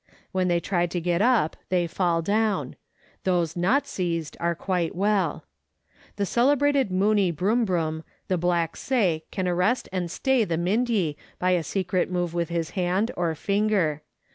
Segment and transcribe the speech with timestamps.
[0.31, 2.75] When they try to get up they fall down;
[3.23, 5.45] those not seized are quite well.
[6.15, 11.61] The celebrated Munuie Brumbrum, the blacks say, can arrest and stay the Mindye by a
[11.61, 14.01] secret move with his hand or finger.